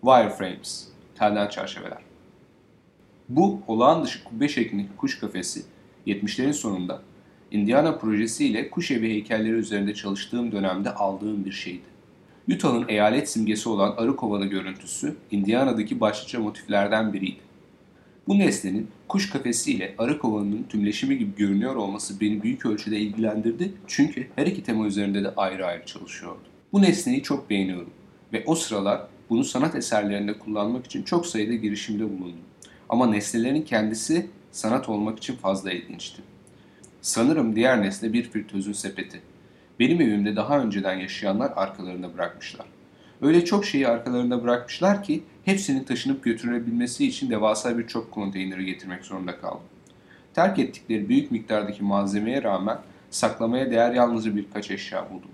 [0.00, 1.98] Wireframes, telden çerçeveler.
[3.28, 5.62] Bu olağan dışı kubbe şeklindeki kuş kafesi
[6.06, 7.02] 70'lerin sonunda
[7.50, 11.82] Indiana projesi ile kuş evi heykelleri üzerinde çalıştığım dönemde aldığım bir şeydi.
[12.52, 17.40] Utah'ın eyalet simgesi olan arı kovanı görüntüsü Indiana'daki başlıca motiflerden biriydi.
[18.28, 23.72] Bu nesnenin kuş kafesi ile arı kovanının tümleşimi gibi görünüyor olması beni büyük ölçüde ilgilendirdi
[23.86, 26.40] çünkü her iki tema üzerinde de ayrı ayrı çalışıyordu.
[26.72, 27.90] Bu nesneyi çok beğeniyorum
[28.32, 32.44] ve o sıralar bunu sanat eserlerinde kullanmak için çok sayıda girişimde bulundum.
[32.88, 36.22] Ama nesnelerin kendisi sanat olmak için fazla ilginçti.
[37.02, 39.20] Sanırım diğer nesne bir fritözün sepeti.
[39.80, 42.66] Benim evimde daha önceden yaşayanlar arkalarında bırakmışlar.
[43.22, 49.04] Öyle çok şeyi arkalarında bırakmışlar ki hepsinin taşınıp götürülebilmesi için devasa bir çöp konteyneri getirmek
[49.04, 49.60] zorunda kaldım.
[50.34, 52.78] Terk ettikleri büyük miktardaki malzemeye rağmen
[53.10, 55.30] saklamaya değer yalnızca birkaç eşya buldum.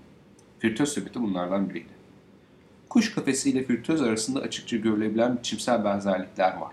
[0.59, 1.96] Fritöz sepeti bunlardan biriydi.
[2.89, 6.71] Kuş kafesi ile fritöz arasında açıkça görülebilen biçimsel benzerlikler var.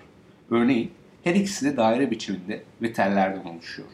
[0.50, 0.90] Örneğin
[1.24, 3.88] her ikisi de daire biçiminde ve tellerden oluşuyor.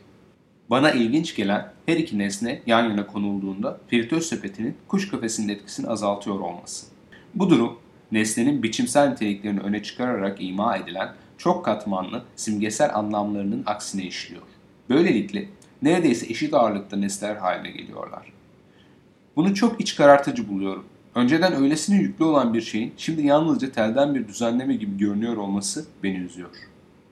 [0.70, 6.40] Bana ilginç gelen her iki nesne yan yana konulduğunda fritöz sepetinin kuş kafesinin etkisini azaltıyor
[6.40, 6.86] olması.
[7.34, 7.78] Bu durum
[8.12, 14.42] nesnenin biçimsel niteliklerini öne çıkararak ima edilen çok katmanlı simgesel anlamlarının aksine işliyor.
[14.88, 15.48] Böylelikle
[15.82, 18.32] neredeyse eşit ağırlıkta nesneler haline geliyorlar.
[19.36, 20.84] Bunu çok iç karartıcı buluyorum.
[21.14, 26.16] Önceden öylesine yüklü olan bir şeyin şimdi yalnızca telden bir düzenleme gibi görünüyor olması beni
[26.16, 26.50] üzüyor.